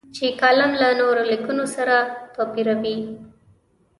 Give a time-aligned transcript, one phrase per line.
[0.15, 1.95] چې کالم له نورو لیکنو سره
[2.35, 2.97] توپیروي.